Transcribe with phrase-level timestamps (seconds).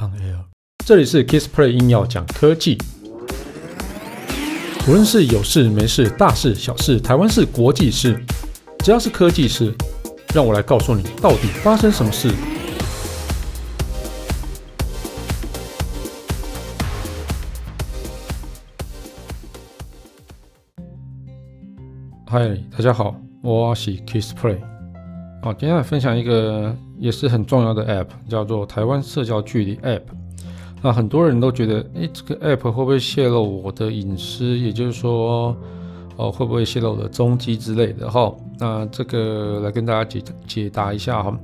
[0.00, 0.46] On Air，
[0.86, 2.78] 这里是 Kissplay 硬要讲科技，
[4.88, 8.18] 无论是有事没事、大事小事、台湾事、国际事，
[8.78, 9.74] 只要是科技事，
[10.34, 12.30] 让我来告诉你到底发生什么事。
[22.26, 24.79] 嗨，大家好，我是 Kissplay。
[25.42, 26.74] 好，今天来分享一个。
[26.98, 30.02] 也是很重要的 App，叫做台湾社交距离 App。
[30.82, 34.58] 那很多人都觉得，诶，这个 App 会不会泄露我的隐私？
[34.58, 35.56] 也就是说，
[36.16, 38.10] 哦，会不会泄露我的踪迹之类的？
[38.10, 41.34] 哈，那这个来跟大家解解答一下哈。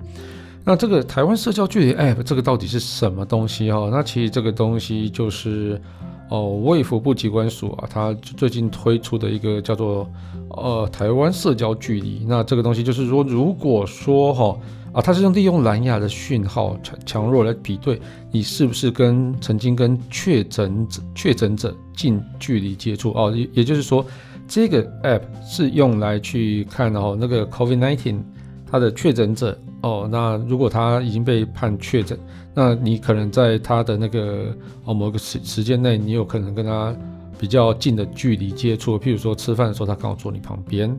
[0.63, 3.89] 那这个台湾社交距离 App 这个到底是什么东西哈？
[3.91, 5.81] 那其实这个东西就是。
[6.29, 10.11] 哦，卫福部机关署啊，它最近推出的一个叫做
[10.49, 14.59] 呃台湾社交距离，那这个东西就是说，如果说哈
[14.93, 18.01] 啊，它是用利用蓝牙的讯号强强弱来比对
[18.33, 24.05] 你是不是跟曾经跟确诊者确诊者近距离接触哦，也也就是说，
[24.49, 28.19] 这个 app 是用来去看哦那个 COVID-19
[28.71, 29.57] 它的确诊者。
[29.87, 32.19] 哦，那如果他已经被判确诊，
[32.53, 34.53] 那你可能在他的那个
[34.85, 36.93] 哦某个时时间内，你有可能跟他
[37.39, 40.91] 比较近的距离接触，譬如说吃饭的时候他刚好坐你旁边，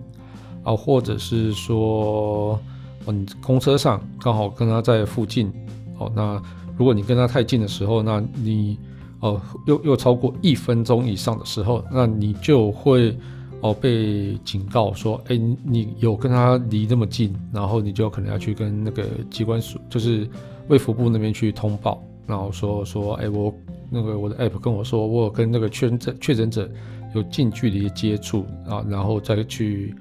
[0.63, 2.57] 啊，或者是说
[3.03, 5.51] 哦你公车上刚好跟他在附近，
[5.97, 6.41] 哦，那
[6.77, 8.79] 如果你跟他太近的时候，那你
[9.19, 13.17] 哦又又超过一分钟以上的时候，那你就会。
[13.61, 20.27] 哦，被警告说，哎，你有跟他离那么近，然后你就可能要去跟那个机关署，就是
[20.67, 23.51] 卫福部那边去通报，然后说说，哎，我
[23.89, 26.69] 那个我的 app 跟我说，我有跟那个确诊确诊者
[27.15, 29.95] 有近距离接触啊，然后再去，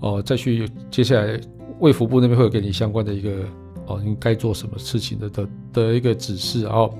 [0.00, 1.40] 哦，再去接下来
[1.78, 3.44] 卫福部那边会有给你相关的一个
[3.86, 6.92] 哦，应该做什么事情的的的一个指示，然后。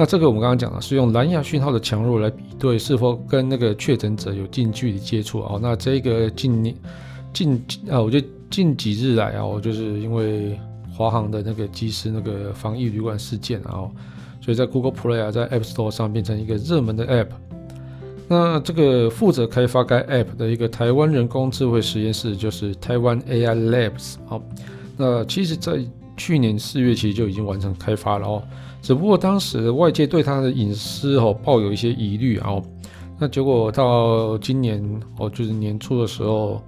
[0.00, 5.58] 那这个我们刚刚讲了，是用蓝牙讯号的强弱来比对是否跟那个确诊者有近距离接触啊。
[5.60, 6.74] 那这个近
[7.34, 10.58] 近啊，我觉得近几日来啊，我就是因为
[10.90, 13.84] 华航的那个机师那个防疫旅馆事件啊，
[14.40, 17.28] 所以在 Google Play 啊，在 App Store 上变成一个热门的 App。
[18.26, 24.14] 那这个负责开发该 App 的一个台湾人工智慧实验室就是台湾 AI Labs。
[24.30, 24.40] 哦，
[24.96, 25.78] 那其实，在
[26.16, 28.42] 去年四月其实就已经完成开发了哦。
[28.82, 32.60] 只不过当时外界对他的隐私哦抱有一些疑虑啊，
[33.18, 34.82] 那结果到今年
[35.18, 36.62] 哦，就是年初的时候，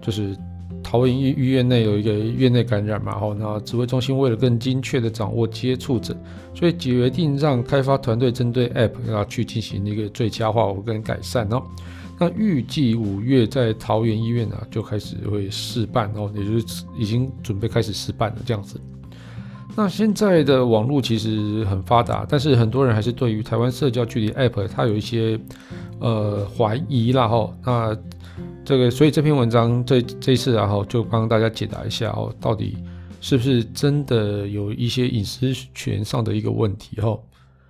[0.00, 0.36] 就是
[0.82, 6.16] 桃园医医院内有一个院内感染嘛，哦，那指挥中心为了更精确的掌握接触者，
[6.54, 11.60] 所以决定让开发团队针对 App 要去进行一个最佳化跟改善哦。
[12.18, 18.80] 那预计五月在桃园医院啊就开始会试办哦，也就是已经准备开始试办了这样子。
[19.78, 25.38] 那现在的网络其实很发达，但是很多人还是对于台湾社交距离 App 它有一些
[26.00, 27.54] 呃怀疑啦哈。
[27.62, 27.96] 那
[28.64, 32.78] 这个所以这篇文章这这次然后就帮大家解答一下哦，到底
[33.20, 37.18] 是不是真的有一些隐私权上的一个问题哈。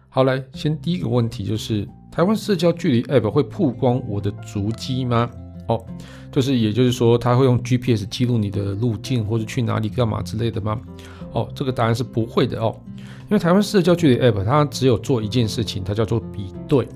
[0.08, 5.28] 好，来先第一个问题就是台湾社交距离 App 会曝光我的足迹吗？
[5.66, 5.84] 哦，
[6.30, 10.80] 就是也就是说它会用 GPS 记录你的路径或者去哪里干嘛之类的吗？
[11.32, 12.74] 哦，这个答案是不会的哦，
[13.28, 16.88] 因为台湾社交距离 App 它只有做一件事情，它叫做比对，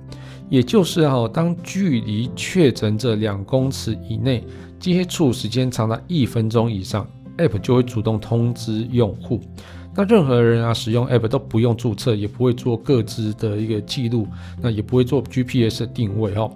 [0.49, 4.45] 也就是哈、哦，当距离确诊者两公尺以内
[4.79, 7.07] 接触时间长达一分钟以上
[7.39, 9.41] ，App 就会主动通知用户。
[9.95, 14.27] 那任何人啊使用 App 都不用注册，也不会做各自的一个记录，
[14.63, 16.51] 那也不会做 GPS 定位哦。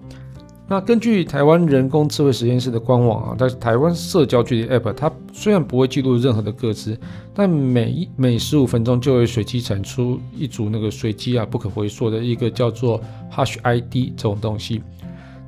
[0.66, 6.98] 那根据台湾人工智慧实验室的官网啊，但是台湾社交距离 App 它虽然不会记录任何的个资，
[7.34, 12.98] 但每一每十五分钟就会随机产出一组那个随机啊不可回溯的一个叫做
[13.30, 14.82] Hash ID 这种东西。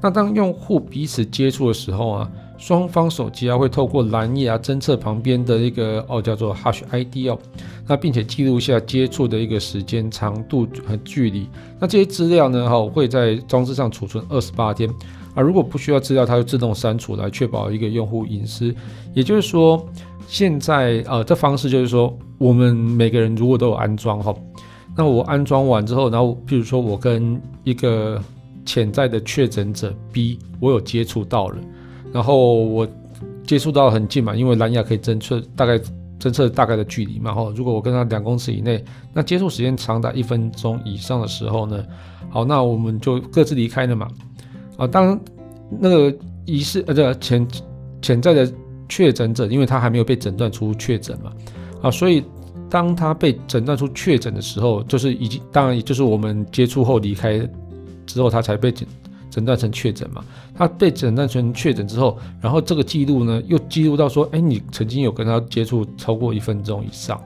[0.02, 7.38] 那当用户彼此接触的时候啊，双方手机啊会透过蓝牙侦测旁边的一个哦叫做 Hash ID 哦，
[7.86, 11.46] 那并且记录下接触的一个时间长度和距离。
[11.78, 14.88] 那这些资料呢哈会在装置上储存二十八天
[15.34, 18.74] 啊，如果不需要资料，它就自动删除来确保一个用户隐私。
[19.12, 19.86] 也就是说，
[20.26, 24.34] 现在呃这方式就是说，我们每个人如果都有安装哈，
[24.96, 28.18] 那我安装完之后，然后譬如说我跟一个
[28.64, 31.58] 潜在的确诊者 B，我有接触到了。
[32.12, 32.86] 然后我
[33.46, 35.78] 接触到很近嘛，因为蓝牙可以侦测大概
[36.18, 37.32] 侦测大概的距离嘛。
[37.34, 41.84] 哈，如果我跟他两公尺以内，那接触时间长达一分钟以上的时候呢，
[42.30, 44.08] 好，那我们就各自离开了嘛。
[44.76, 45.18] 啊，当
[45.80, 47.46] 那个疑似呃这潜
[48.02, 48.52] 潜在的
[48.88, 51.32] 确诊者，因为他还没有被诊断出确诊嘛，
[51.82, 52.22] 啊，所以
[52.68, 57.38] 当他被诊断出确诊的时候，就是已经当然也就是我们接触后离开
[58.06, 58.86] 之后，他才被诊
[59.30, 60.24] 诊断成确诊嘛。
[60.54, 67.22] 他被诊断成确诊之后，然后这个记录呢又记录到说，哎，你曾经有跟他接触超过一分钟以上，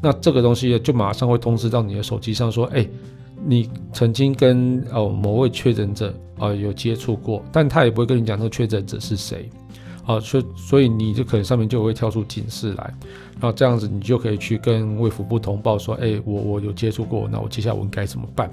[0.00, 2.86] 那这个东西就马上会通知到你的手机上说，哎，
[3.44, 9.48] 你曾经跟哦某位确诊者啊、有接触过，但他也不会跟你讲那个确诊者是谁。
[10.04, 12.92] 啊，所所以你就可能上面就会跳出警示来，
[13.34, 18.50] 然后这样子你就可以去跟卫福部通报说，哎，我我有接触过，那我接下来我应该怎么办？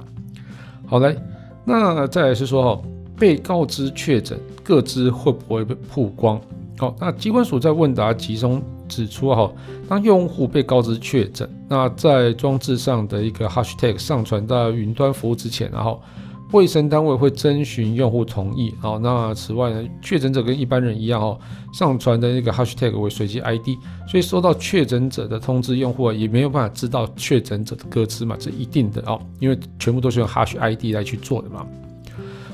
[0.85, 1.17] 好嘞，
[1.63, 2.81] 那再来是说哈，
[3.17, 6.39] 被告知确诊，各资会不会被曝光？
[6.77, 9.51] 好，那机关署在问答集中指出哈，
[9.87, 16.01] 当用户被告知确诊，那在装置上的一个 hashtag 上传到云端服务之前，然后。
[16.51, 21.39] 卫生单位会征询用户同意，好，那此外呢，确诊者跟一般人一样哦，
[21.71, 23.69] 上传的那个 hashtag 为随机 ID，
[24.07, 31.65] 所以收到确诊者的通知，用户也没有办法知道确诊者的个资嘛，这一定的哦，因为全部都是用 hash ID 来去做的嘛。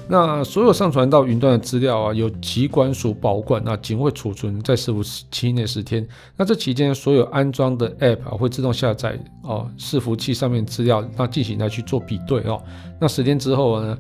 [0.07, 6.07] 那所有上传到云端的资料啊，由疾管署保管，那仅会储存在伺服器内十天。
[6.37, 12.61] 那这期间所有安装的 App，会自动下载哦，伺服器上面资料，那进行来去做比对哦。
[13.01, 13.97] 那十天之后呢，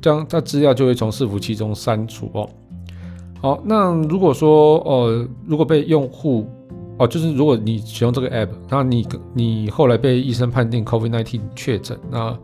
[0.00, 2.48] 将这资料就会从伺服器中删除哦。
[3.40, 6.48] 好，那如果说呃，如果被用户
[6.98, 12.36] 哦，就是如果你使用这个 App，那你你后来被医生判定 COVID-19 确诊，那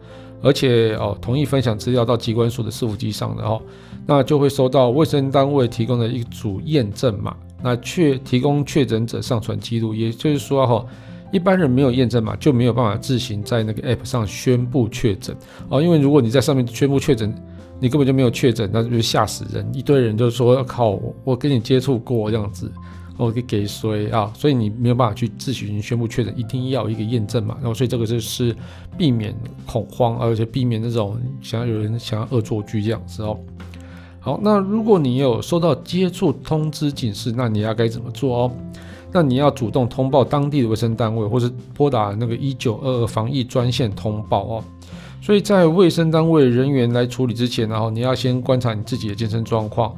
[0.44, 3.61] 而且哦，同意分享资料到机关署的伺服机上的哦，
[4.06, 10.87] 那就会收到卫生单位提供的一组验证码，那确提供确诊者上传记录，也就是说哈，
[11.32, 15.35] 一般人没有验证码就没有办法自行在那个 App 上宣布确诊
[15.70, 17.35] 哦，因为如果你在上面宣布确诊，
[17.81, 22.70] 你根本就没有确诊，那就吓死人，一堆人就说靠我，我跟你接触过这样子。
[23.17, 24.33] 哦，给给谁啊？
[24.35, 27.57] 所以你没有办法去自行宣布确诊，一定要一个验证嘛。
[27.61, 28.55] 然后，所以这个就是
[28.99, 29.35] 避免
[29.67, 33.39] 恐慌，而且避免那种想要有人想要恶作剧这样子哦。
[34.19, 38.53] 好，那如果你有收到接触通知警示，那你要该怎么做哦？
[39.13, 44.65] 那你要主动通报当地的卫生单位，或是拨打那个一九二二防疫专线通报哦。
[45.25, 49.97] 所以在卫生单位人员来处理之前，然后你要先观察你自己的健身状况。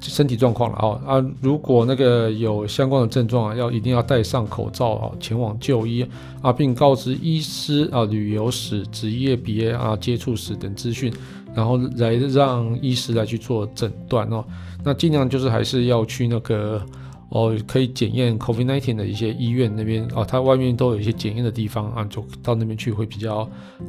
[0.00, 6.06] 身体状况了啊啊，如果那个有相关的症状啊，要一定要戴上口罩啊，前往就医
[6.40, 11.12] 啊，并告知医师啊旅游史、职业别啊、接触史等资讯，
[11.52, 14.44] 然后来让医师来去做诊断哦。
[14.84, 16.80] 那尽量就是还是要去那个
[17.30, 23.48] 哦，可以检验 COVID-19 的一些医院那边哦，它外面都有一些检验的地方啊，就到那边去会比较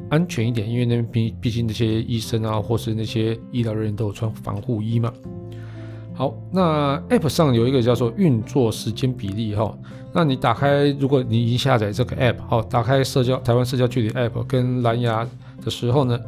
[0.10, 5.14] 安全一点，因为那边毕毕竟那些医生啊，或是那些医疗人员都有穿防护衣嘛。
[6.14, 9.74] 好，那 App 上有一个叫做运作时间比例哈，
[10.14, 15.26] 那你打开，如果你已经下载这个 App，好，打开社交台湾社交距离 App 跟蓝牙
[15.64, 16.20] 的时候呢，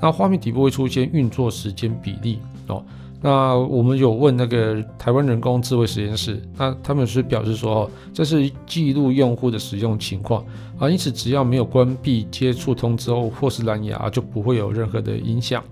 [0.00, 2.38] 那画面底部会出现运作时间比例
[2.68, 2.84] 哦。
[3.22, 10.42] 那我们有问那个台湾人工智慧实验室，那他们是表示说，这是记录用户的使用情况
[10.78, 15.62] 啊，因此只要没有关闭接触通知后或是蓝牙，就不会有任何的影响。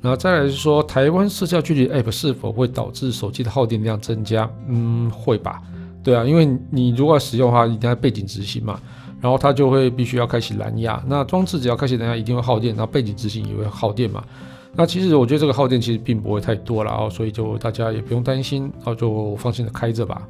[0.00, 4.50] 那再来是说，台湾社交距离 App 是否会导致手机的耗电量增加？
[4.66, 5.62] 嗯，会吧。
[6.02, 8.80] 对啊，因为你如果使用的话，一定要背景执行嘛，
[9.20, 11.00] 然后它就会必须要开启蓝牙。
[11.06, 14.24] 那装置只要开启蓝牙，一定会耗电，然后背景执行也会耗电嘛。
[14.74, 20.26] 那其实我觉得这个耗电其实并不会太多了哦，所以就大家也不用担心，然后就放心的开着吧。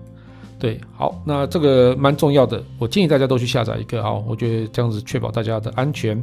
[0.59, 6.23] 对，好，那这个蛮重要的，我建议大家都去下载一个啊，我觉得这样子确保大家的安全。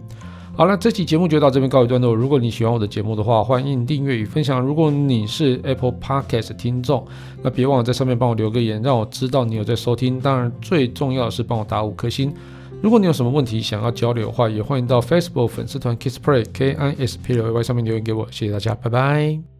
[0.55, 2.13] 好了，这期节目就到这边告一段落。
[2.13, 4.59] 如果你喜欢我的节目的话，欢迎订阅与分享。
[4.59, 7.05] 如果你是 Apple Podcast 听众，
[7.41, 10.19] 那别忘了在上面帮我留个言，让我知道你有在收听。
[10.19, 12.33] 当然，最重要的是帮我打五颗星。
[12.81, 18.25] 如果你有什么问题想要交流的话，也欢迎到 Facebook 粉丝团 Kiss Play K I S P L A Y 上面留言给我。
[18.31, 19.58] 谢谢大家，拜拜。